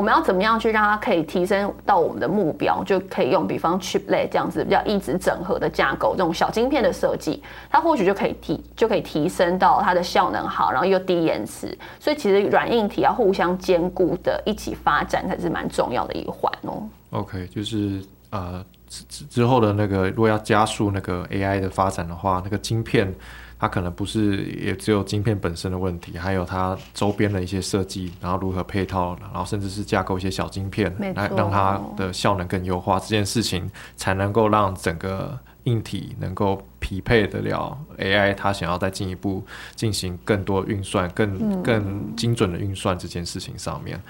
[0.00, 2.82] 我们要怎么样去让它可以提升到我们的目标？
[2.84, 11.76] 就可以用比方 chip 类这样子比较一直整合的架构，这种小晶片的设计，它或许就可以提就可以提升到它的效能好，然后又低延迟。
[11.98, 16.82] 所以其实软硬体要互相兼顾的一起发展才是蛮重要的一环哦。
[17.10, 23.14] OK，就是呃之之后的那个，如果要加速那个 AI 的发展的话，那个晶片。
[23.60, 39.44] 它可能不是也只有晶片本身的问题，还有它周边的一些设计，然后如何配套，然后甚至是架构一些小晶片，来让它的效能更优化，这件事情才能够让整个硬体能够匹配得了 AI，它想要再进一步
[39.74, 44.00] 进行更多运算、更更精准的运算这件事情上面。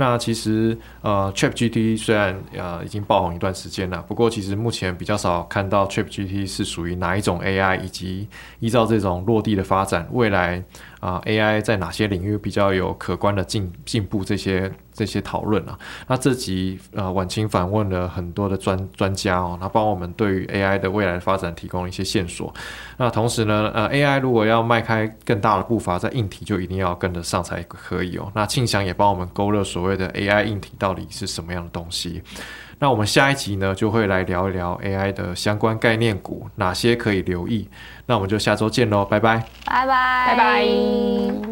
[0.00, 8.26] 那其实呃，ChatGPT 虽然呃已经爆红一段时间了，不过其实目前比较少看到 ChatGPT 是属于哪一种 AI，以及
[8.60, 10.64] 依照这种落地的发展，未来。
[11.00, 14.22] 啊，AI 在哪些领域比较有可观的进进步？
[14.22, 14.70] 这些
[15.00, 22.52] 这些讨论啊，那这集呃晚清访问了很多的专专家哦，那帮我们对于 AI 的未来发展提供了一些线索。
[22.98, 28.30] 那同时呢，呃，AI 如果要迈开更大的步伐，在硬体就一定要跟得上才可以哦。
[28.34, 32.22] 那庆祥也帮我们勾勒所谓的 AI 硬体到底是什么样的东西。
[32.78, 37.66] 那我们下一集呢，就会来聊一聊 AI 的相关概念股，哪些可以留意。
[38.04, 41.50] 那我们就下周见喽，拜拜，拜拜，拜拜。